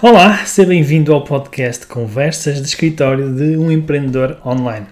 [0.00, 4.86] Olá, seja bem-vindo ao podcast Conversas de Escritório de um Empreendedor Online.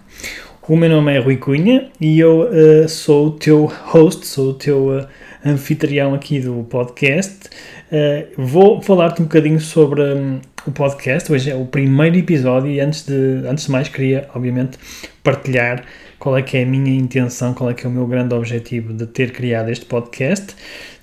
[0.66, 4.54] O meu nome é Rui Cunha e eu uh, sou o teu host, sou o
[4.54, 5.06] teu uh,
[5.44, 7.48] anfitrião aqui do podcast.
[7.92, 11.30] Uh, vou falar-te um bocadinho sobre um, o podcast.
[11.30, 14.76] Hoje é o primeiro episódio e antes de, antes de mais queria, obviamente,
[15.22, 15.84] partilhar
[16.18, 18.92] qual é que é a minha intenção, qual é que é o meu grande objetivo
[18.92, 20.56] de ter criado este podcast.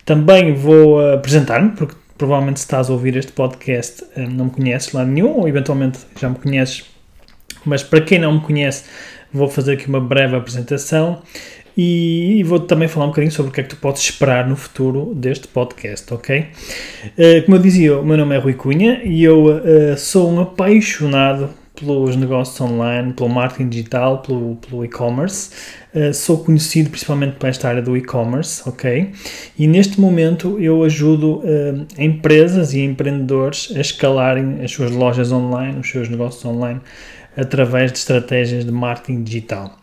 [0.04, 4.92] Também vou apresentar-me, porque provavelmente se estás a ouvir este podcast eh, não me conheces
[4.94, 6.86] lá nenhum, ou eventualmente já me conheces,
[7.66, 8.86] mas para quem não me conhece,
[9.32, 11.22] vou fazer aqui uma breve apresentação
[11.76, 14.56] e, vou também falar um bocadinho sobre o que é que tu podes esperar no
[14.56, 16.48] futuro deste podcast, ok?
[17.18, 20.40] Eh, como eu dizia, o meu nome é Rui Cunha e eu eh, sou um
[20.40, 25.52] apaixonado pelos negócios online, pelo marketing digital, pelo, pelo e-commerce.
[25.94, 29.12] Uh, sou conhecido principalmente por esta área do e-commerce, ok?
[29.58, 35.80] E neste momento eu ajudo uh, empresas e empreendedores a escalarem as suas lojas online,
[35.80, 36.80] os seus negócios online,
[37.36, 39.78] através de estratégias de marketing digital.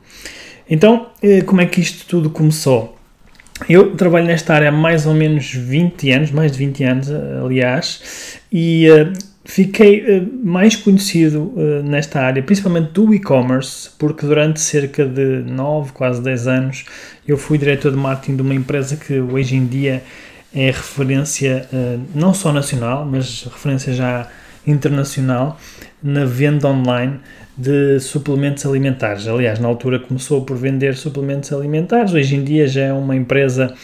[0.68, 2.96] Então, uh, como é que isto tudo começou?
[3.68, 8.40] Eu trabalho nesta área há mais ou menos 20 anos, mais de 20 anos, aliás,
[8.50, 8.86] e
[9.50, 15.90] Fiquei uh, mais conhecido uh, nesta área, principalmente do e-commerce, porque durante cerca de 9,
[15.90, 16.84] quase 10 anos,
[17.26, 20.04] eu fui diretor de marketing de uma empresa que hoje em dia
[20.54, 24.28] é referência uh, não só nacional, mas referência já
[24.64, 25.58] internacional
[26.00, 27.18] na venda online
[27.58, 29.26] de suplementos alimentares.
[29.26, 33.74] Aliás, na altura começou por vender suplementos alimentares, hoje em dia já é uma empresa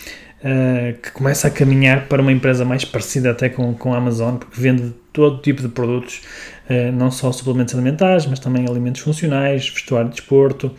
[0.46, 4.36] uh, que começa a caminhar para uma empresa mais parecida até com, com a Amazon,
[4.36, 6.22] porque vende todo tipo de produtos,
[6.70, 10.70] uh, não só suplementos alimentares, mas também alimentos funcionais, vestuário de desporto,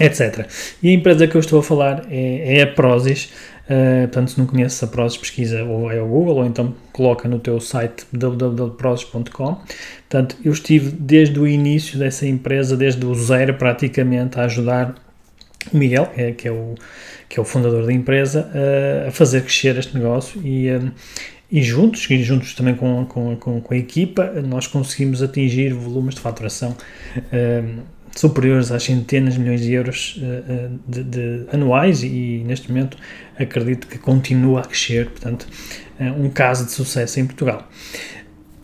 [0.00, 0.46] etc.
[0.82, 3.30] E a empresa que eu estou a falar é, é a Prozis.
[3.68, 7.28] Uh, portanto, se não conheces a Prozis, pesquisa ou é ao Google ou então coloca
[7.28, 9.60] no teu site www.prozis.com.
[10.08, 15.07] Portanto, eu estive desde o início dessa empresa, desde o zero praticamente, a ajudar o
[15.72, 16.74] Miguel, é, que, é o,
[17.28, 20.90] que é o fundador da empresa, uh, a fazer crescer este negócio e, uh,
[21.50, 26.20] e juntos, e juntos também com, com, com, a equipa, nós conseguimos atingir volumes de
[26.20, 26.76] faturação
[27.16, 27.82] uh,
[28.14, 30.20] superiores às centenas de milhões de euros
[30.88, 32.96] de, de, anuais e neste momento
[33.38, 35.46] acredito que continua a crescer, portanto,
[36.16, 37.68] um caso de sucesso em Portugal.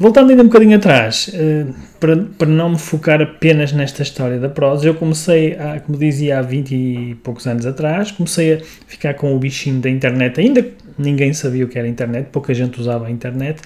[0.05, 4.51] Voltando ainda um bocadinho atrás, uh, para, para não me focar apenas nesta história da
[4.51, 9.15] prosa, eu comecei, a, como dizia, há 20 e poucos anos atrás, comecei a ficar
[9.15, 10.63] com o bichinho da internet, ainda
[10.99, 13.63] ninguém sabia o que era internet, pouca gente usava a internet,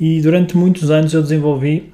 [0.00, 1.92] e durante muitos anos eu desenvolvi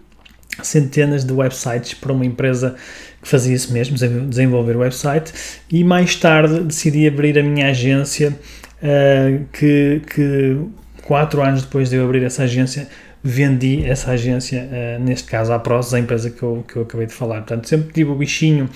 [0.62, 2.76] centenas de websites para uma empresa
[3.20, 3.96] que fazia isso mesmo,
[4.28, 5.32] desenvolver website,
[5.68, 10.56] e mais tarde decidi abrir a minha agência, uh, que, que
[11.02, 12.86] quatro anos depois de eu abrir essa agência,
[13.22, 17.06] vendi essa agência, uh, neste caso à Prozis, a empresa que eu, que eu acabei
[17.06, 17.38] de falar.
[17.38, 18.68] Portanto, sempre tive o bichinho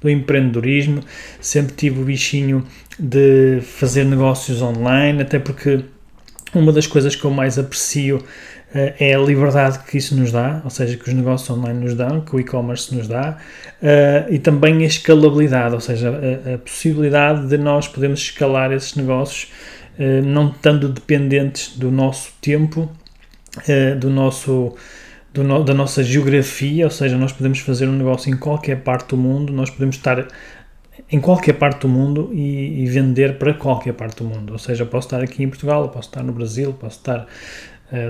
[0.00, 1.02] do empreendedorismo,
[1.40, 2.64] sempre tive o bichinho
[2.98, 5.84] de fazer negócios online, até porque
[6.54, 8.22] uma das coisas que eu mais aprecio uh,
[8.98, 12.20] é a liberdade que isso nos dá, ou seja, que os negócios online nos dão,
[12.22, 13.36] que o e-commerce nos dá,
[13.82, 18.94] uh, e também a escalabilidade, ou seja, a, a, possibilidade de nós podermos escalar esses
[18.94, 19.50] negócios,
[19.98, 22.90] uh, não estando dependentes do nosso tempo
[23.56, 24.74] uh, do nosso,
[25.32, 29.08] do no, da nossa geografia, ou seja, nós podemos fazer um negócio em qualquer parte
[29.10, 30.26] do mundo, nós podemos estar
[31.10, 34.52] em qualquer parte do mundo e, e, vender para qualquer parte do mundo.
[34.52, 37.26] Ou seja, posso estar aqui em Portugal, posso estar no Brasil, posso estar,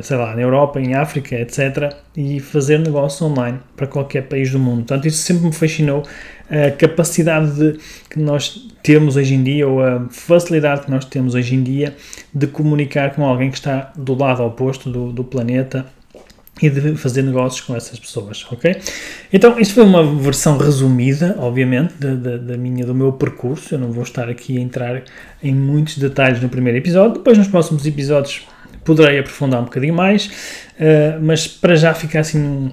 [0.02, 1.94] sei lá, na Europa, em África, etc.
[2.16, 4.78] E fazer negócio online para qualquer país do mundo.
[4.78, 6.02] Portanto, isso sempre me fascinou,
[6.50, 7.78] a capacidade de,
[8.08, 11.96] que nós temos hoje em dia, ou a facilidade que nós temos hoje em dia
[12.34, 15.86] de comunicar com alguém que está do lado oposto do, do planeta
[16.62, 18.76] e de fazer negócios com essas pessoas, ok?
[19.32, 23.74] Então, isto foi uma versão resumida, obviamente, da, da, da, minha, do meu percurso.
[23.74, 25.02] Eu não vou estar aqui a entrar
[25.42, 27.14] em muitos detalhes no primeiro episódio.
[27.14, 28.46] Depois, nos próximos episódios,
[28.90, 32.70] poderei aprofundar um bocadinho mais, uh, mas para já ficar assim um,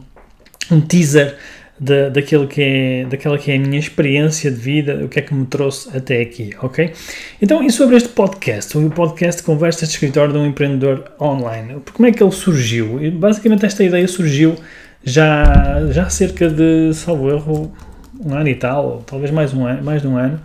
[0.72, 1.36] um teaser
[1.80, 5.22] da, daquilo que é, daquela que é a minha experiência de vida, o que é
[5.22, 6.92] que me trouxe até aqui, ok?
[7.40, 12.08] Então, e sobre este podcast, o podcast Conversas de Escritório de um Empreendedor Online, como
[12.08, 13.00] é que ele surgiu?
[13.12, 14.56] Basicamente esta ideia surgiu
[15.04, 17.72] já, já há cerca de, salvo erro,
[18.20, 20.42] um ano e tal, ou talvez mais, um ano, mais de um ano,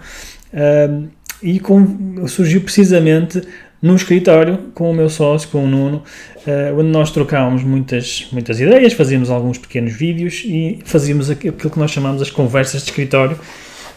[1.43, 3.41] e com, surgiu precisamente
[3.83, 6.05] no escritório com o meu sócio, com o Nuno,
[6.47, 11.79] uh, onde nós trocávamos muitas, muitas ideias, fazíamos alguns pequenos vídeos e fazíamos aquilo que
[11.79, 13.37] nós chamamos as conversas de escritório,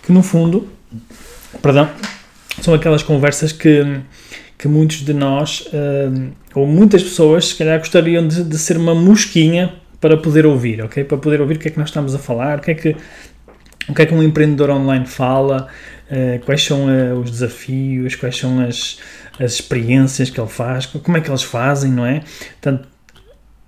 [0.01, 0.67] que no fundo,
[1.61, 1.87] perdão,
[2.61, 3.99] são aquelas conversas que,
[4.57, 8.95] que muitos de nós, uh, ou muitas pessoas, se calhar gostariam de, de ser uma
[8.95, 11.03] mosquinha para poder ouvir, ok?
[11.03, 12.95] Para poder ouvir o que é que nós estamos a falar, o que é que,
[13.87, 15.67] o que, é que um empreendedor online fala,
[16.09, 16.87] uh, quais são
[17.21, 18.99] os desafios, quais são as,
[19.39, 22.21] as experiências que ele faz, como é que eles fazem, não é?
[22.61, 22.87] Portanto,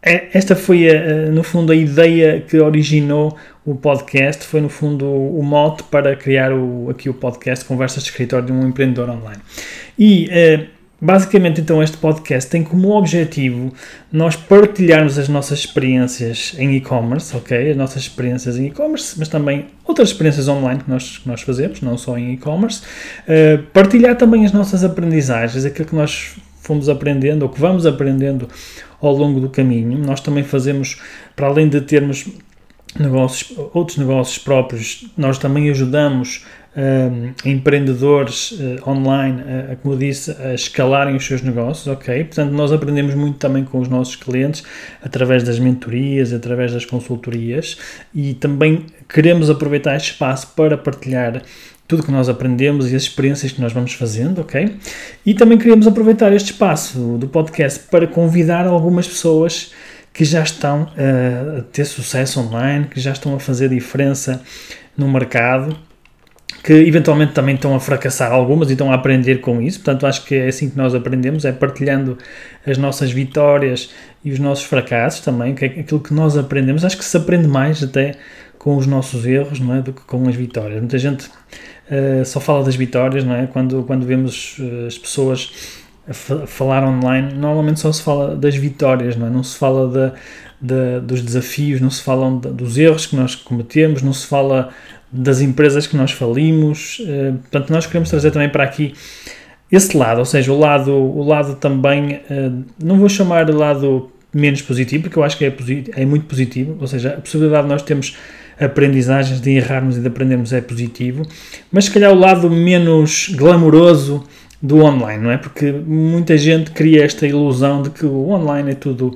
[0.01, 5.05] é, esta foi, a, no fundo, a ideia que originou o podcast, foi, no fundo,
[5.05, 9.41] o mote para criar o, aqui o podcast Conversas de Escritório de um Empreendedor Online.
[9.99, 13.71] E uh, Basicamente, então, este podcast tem como objetivo
[14.11, 17.69] nós partilharmos as nossas experiências em e-commerce, ok?
[17.69, 21.81] As nossas experiências em e-commerce, mas também outras experiências online que nós, que nós fazemos,
[21.81, 22.81] não só em e-commerce.
[23.27, 28.49] Uh, partilhar também as nossas aprendizagens, aquilo que nós fomos aprendendo ou que vamos aprendendo
[28.99, 29.99] ao longo do caminho.
[29.99, 30.99] Nós também fazemos,
[31.35, 32.27] para além de termos
[32.99, 36.43] negócios, outros negócios próprios, nós também ajudamos
[36.77, 42.23] uh, empreendedores uh, online, uh, como eu disse, a escalarem os seus negócios, ok?
[42.25, 44.63] Portanto, nós aprendemos muito também com os nossos clientes
[45.01, 47.77] através das mentorias, através das consultorias
[48.13, 51.41] e também queremos aproveitar este espaço para partilhar
[51.87, 54.75] tudo que nós aprendemos e as experiências que nós vamos fazendo, ok?
[55.25, 59.71] E também queríamos aproveitar este espaço do podcast para convidar algumas pessoas
[60.13, 64.41] que já estão a ter sucesso online, que já estão a fazer diferença
[64.97, 65.77] no mercado
[66.63, 69.79] que eventualmente também estão a fracassar algumas e estão a aprender com isso.
[69.79, 72.17] Portanto, acho que é assim que nós aprendemos, é partilhando
[72.65, 73.91] as nossas vitórias
[74.23, 76.83] e os nossos fracassos também, que é aquilo que nós aprendemos.
[76.83, 78.15] Acho que se aprende mais até
[78.57, 80.79] com os nossos erros, não é, do que com as vitórias.
[80.79, 83.47] Muita gente uh, só fala das vitórias, não é?
[83.47, 85.51] Quando quando vemos uh, as pessoas
[86.47, 89.29] falar online, normalmente só se fala das vitórias, não é?
[89.29, 90.13] Não se fala
[90.59, 94.69] da, dos desafios, não se fala dos erros que nós cometemos, não se fala
[95.11, 96.99] das empresas que nós falimos.
[96.99, 98.93] Uh, portanto, nós queremos trazer também para aqui
[99.71, 104.11] esse lado, ou seja, o lado, o lado também, uh, não vou chamar de lado
[104.33, 105.55] menos positivo, porque eu acho que é,
[105.95, 108.15] é muito positivo, ou seja, a possibilidade de nós termos
[108.59, 111.23] aprendizagens, de errarmos e de aprendermos é positivo,
[111.71, 114.23] mas se calhar o lado menos glamouroso
[114.61, 115.37] do online, não é?
[115.37, 119.15] Porque muita gente cria esta ilusão de que o online é tudo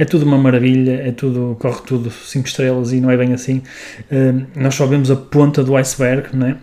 [0.00, 3.58] é tudo uma maravilha, é tudo, corre tudo 5 estrelas e não é bem assim.
[4.10, 6.56] Uh, nós só vemos a ponta do iceberg, não é?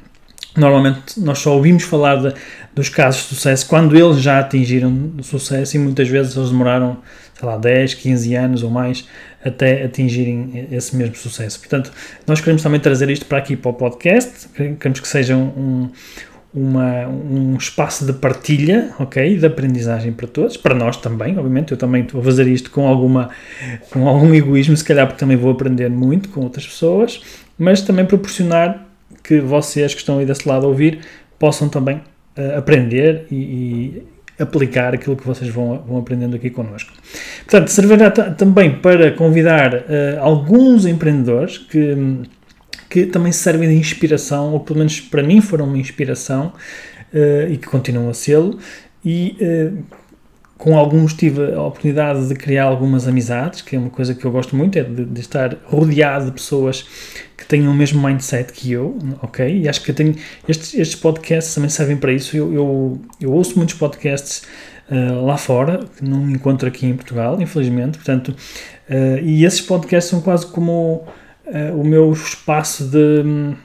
[0.56, 2.34] Normalmente nós só ouvimos falar de,
[2.74, 6.98] dos casos de sucesso quando eles já atingiram sucesso e muitas vezes eles demoraram,
[7.36, 9.08] sei lá, 10, 15 anos ou mais
[9.46, 11.60] até atingirem esse mesmo sucesso.
[11.60, 11.92] Portanto,
[12.26, 15.92] nós queremos também trazer isto para aqui para o podcast, queremos que seja um,
[16.58, 21.78] uma, um espaço de partilha, ok, de aprendizagem para todos, para nós também, obviamente, eu
[21.78, 23.30] também a fazer isto com alguma,
[23.92, 27.22] com algum egoísmo, se calhar porque também vou aprender muito com outras pessoas,
[27.60, 28.88] mas também proporcionar
[29.24, 31.02] que vocês que estão aí desse lado a ouvir
[31.38, 34.04] possam também uh, aprender e, e,
[34.40, 36.92] aplicar aquilo que vocês vão, vão aprendendo aqui connosco.
[37.44, 39.84] Portanto, servirá também para convidar uh,
[40.20, 41.96] alguns empreendedores que
[42.90, 46.54] que também servem de inspiração, ou pelo menos para mim foram uma inspiração
[47.14, 48.42] uh, e que continuam a ser,
[49.04, 49.84] e uh,
[50.58, 54.32] com alguns tive a oportunidade de criar algumas amizades, que é uma coisa que eu
[54.32, 56.86] gosto muito, é de, de estar rodeado de pessoas
[57.38, 59.62] que tenham o mesmo mindset que eu, ok?
[59.62, 60.16] E acho que eu tenho,
[60.50, 62.36] estes, estes podcasts também servem para isso.
[62.36, 64.44] Eu, eu, eu ouço muitos podcasts
[64.90, 70.10] uh, lá fora, que não encontro aqui em Portugal, infelizmente, portanto, uh, e esses podcasts
[70.10, 71.06] são quase como
[71.48, 73.22] uh, o meu espaço de.
[73.26, 73.56] Hum,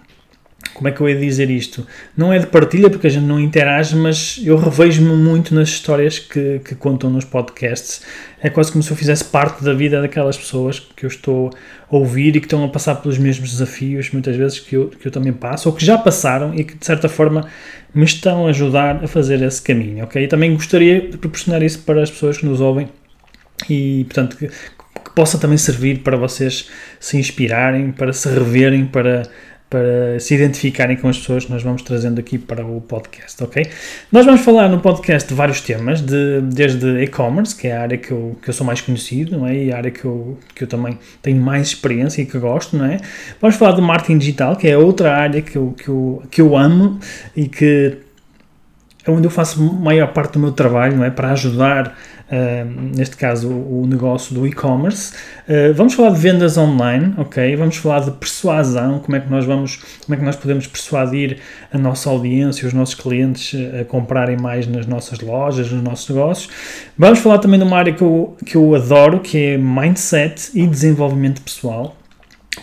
[0.75, 1.87] como é que eu ia dizer isto?
[2.17, 6.19] Não é de partilha, porque a gente não interage, mas eu revejo-me muito nas histórias
[6.19, 8.03] que, que contam nos podcasts.
[8.41, 11.51] É quase como se eu fizesse parte da vida daquelas pessoas que eu estou
[11.91, 15.07] a ouvir e que estão a passar pelos mesmos desafios, muitas vezes, que eu, que
[15.07, 17.47] eu também passo, ou que já passaram e que, de certa forma,
[17.95, 20.25] me estão a ajudar a fazer esse caminho, ok?
[20.25, 22.89] E também gostaria de proporcionar isso para as pessoas que nos ouvem
[23.69, 24.51] e, portanto, que
[25.15, 29.23] possa também servir para vocês se inspirarem, para se reverem, para
[29.73, 33.67] para se identificarem com as pessoas que nós vamos trazendo aqui para o podcast, ok?
[34.13, 37.97] Nós vamos falar no podcast de vários temas, de, desde e-commerce, que é a área
[37.97, 39.57] que eu, que eu sou mais conhecido, não é?
[39.57, 42.85] E a área que eu, que eu também tenho mais experiência e que gosto, não
[42.85, 42.99] é?
[43.41, 46.55] Vamos falar de marketing digital, que é outra área que eu, que eu, que eu
[46.55, 47.01] amo
[47.35, 47.97] e que
[49.05, 51.11] é onde eu faço maior parte do meu trabalho, não é?
[51.11, 51.97] Para ajudar
[52.33, 55.13] Uh, neste caso o, negócio do e-commerce.
[55.47, 57.55] Uh, vamos falar de vendas online, ok?
[57.57, 61.41] Vamos falar de persuasão, como é que nós vamos, como é que nós podemos persuadir
[61.71, 66.49] a nossa audiência, os nossos clientes a comprarem mais nas nossas lojas, nos nossos negócios.
[66.97, 70.67] Vamos falar também de uma área que eu, que eu adoro, que é mindset e
[70.67, 71.95] desenvolvimento pessoal,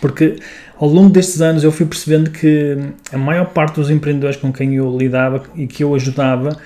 [0.02, 0.38] porque
[0.80, 2.78] ao longo destes anos eu fui percebendo que
[3.12, 6.58] a maior parte dos empreendedores com quem eu lidava e que eu ajudava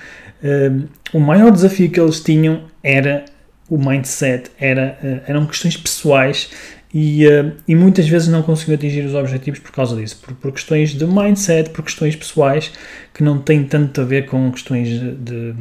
[0.44, 3.24] Uh, o maior desafio que eles tinham era
[3.66, 6.50] o mindset, era, uh, eram questões pessoais
[6.92, 10.52] e, uh, e, muitas vezes não conseguiam atingir os objetivos por causa disso, por, por,
[10.52, 12.70] questões de mindset, por questões pessoais
[13.14, 15.54] que não têm tanto a ver com questões de, de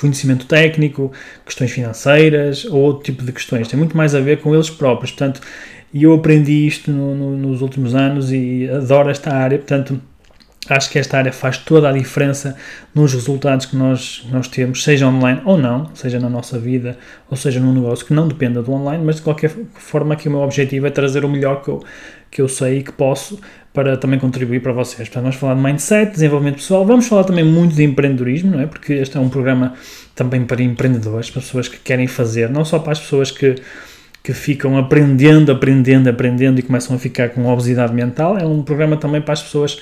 [0.00, 1.12] conhecimento técnico,
[1.44, 5.10] questões financeiras ou outro tipo de questões, tem muito mais a ver com eles próprios.
[5.10, 5.40] Portanto,
[5.94, 10.00] eu aprendi isto no, no, nos últimos anos e adoro esta área, portanto
[10.68, 12.56] Acho que esta área faz toda a diferença
[12.94, 16.98] nos resultados que nós, nós temos, seja online ou não, seja na nossa vida,
[17.30, 20.30] ou seja num negócio que não dependa do online, mas de qualquer forma aqui o
[20.30, 21.84] meu objetivo é trazer o melhor que eu,
[22.30, 23.38] que eu sei e que posso
[23.72, 25.08] para também contribuir para vocês.
[25.08, 28.66] Portanto, vamos falar de mindset, desenvolvimento pessoal, vamos falar também muito de empreendedorismo, não é?
[28.66, 29.74] Porque este é um programa
[30.14, 33.56] também para empreendedores, para pessoas que querem fazer, não só para as pessoas que
[34.26, 38.36] que ficam aprendendo, aprendendo, aprendendo e começam a ficar com obesidade mental.
[38.36, 39.80] É um programa também para as pessoas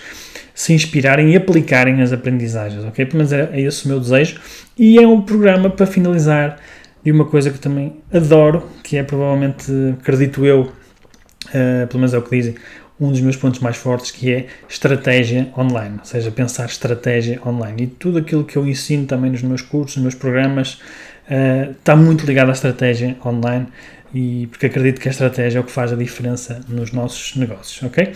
[0.55, 3.09] se inspirarem e aplicarem as aprendizagens, ok?
[3.13, 4.41] Menos é, é esse o meu desejo.
[4.79, 6.59] E é um programa para finalizar
[7.03, 9.71] de uma coisa que também adoro, que é provavelmente,
[10.01, 12.55] acredito eu, uh, pelo menos é o que dizem,
[13.01, 17.83] um dos meus pontos mais fortes, que é estratégia online, ou seja, pensar estratégia online.
[17.83, 20.75] E tudo aquilo que eu ensino também nos meus cursos, nos meus programas,
[21.29, 23.67] uh, está muito ligado à estratégia online,
[24.15, 27.83] e porque acredito que a estratégia é o que faz a diferença nos nossos negócios,
[27.83, 28.13] ok?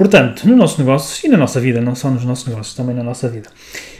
[0.00, 3.02] Portanto, no nosso negócio e na nossa vida, não só nos nossos negócios, também na
[3.02, 3.50] nossa vida.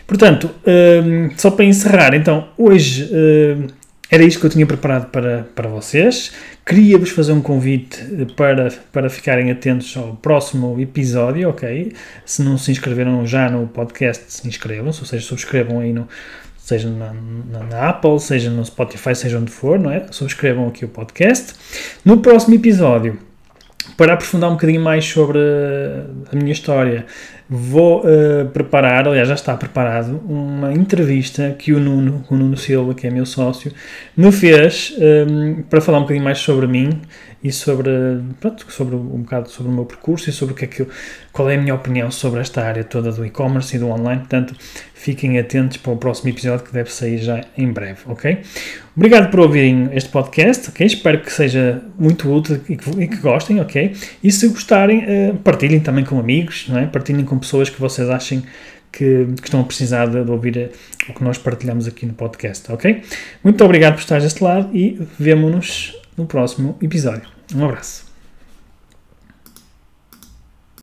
[0.07, 3.67] Portanto, um, só para encerrar, então, hoje um,
[4.11, 6.33] era isto que eu tinha preparado para, para vocês.
[6.65, 7.99] Queria-vos fazer um convite
[8.35, 11.93] para, para ficarem atentos ao próximo episódio, ok?
[12.25, 16.09] Se não se inscreveram já no podcast, se inscrevam-se, ou seja, subscrevam aí no,
[16.57, 20.07] seja na, na, na, Apple, seja no Spotify, seja onde for, não é?
[20.11, 21.53] Subscrevam aqui o podcast.
[22.03, 23.19] No próximo episódio
[24.01, 25.39] para aprofundar um bocadinho mais sobre
[26.33, 27.05] a minha história,
[27.47, 32.95] vou uh, preparar, aliás, já está preparado, uma entrevista que o Nuno, o Nuno Silva,
[32.95, 33.71] que é meu sócio,
[34.17, 36.99] me fez um, ehm, para falar um bocadinho mais sobre mim
[37.43, 37.91] e sobre,
[38.39, 40.89] pronto, sobre um bocado sobre o meu percurso e sobre o que é que eu,
[41.33, 44.21] qual é a minha opinião sobre esta área toda do e-commerce e do online.
[44.21, 44.55] Portanto,
[44.95, 48.41] fiquem atentos para o próximo episódio que deve sair já em breve, ok?
[48.95, 50.87] Obrigado por ouvirem este podcast, ok?
[50.87, 53.95] Espero que seja muito útil e que, e que gostem, ok?
[54.23, 56.87] E se gostarem, uh, partilhem também com amigos, não é?
[56.87, 58.43] Partilhem com pessoas que vocês achem
[58.93, 60.69] que, que, estão a precisar de, de ouvir eh,
[61.09, 63.03] o que nós partilhamos aqui no podcast, ok?
[63.43, 67.29] Muito obrigado por estar deste lado e vemo-nos no próximo episódio.
[67.55, 68.10] Um abraço.